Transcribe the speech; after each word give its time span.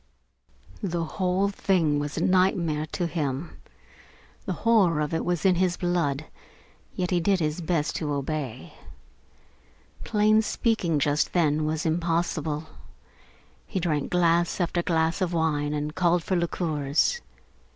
The 0.81 1.03
whole 1.03 1.49
thing 1.49 1.99
was 1.99 2.17
a 2.17 2.23
nightmare 2.23 2.87
to 2.87 3.05
him. 3.05 3.59
The 4.47 4.53
horror 4.65 4.99
of 4.99 5.13
it 5.13 5.23
was 5.23 5.45
in 5.45 5.53
his 5.57 5.77
blood, 5.77 6.25
yet 6.95 7.11
he 7.11 7.19
did 7.19 7.39
his 7.39 7.61
best 7.61 7.97
to 7.97 8.11
obey. 8.11 8.73
Plain 10.03 10.41
speaking 10.41 10.97
just 10.97 11.33
then 11.33 11.65
was 11.67 11.85
impossible. 11.85 12.65
He 13.67 13.79
drank 13.79 14.09
glass 14.09 14.59
after 14.59 14.81
glass 14.81 15.21
of 15.21 15.33
wine 15.33 15.71
and 15.75 15.93
called 15.93 16.23
for 16.23 16.35
liqueurs. 16.35 17.21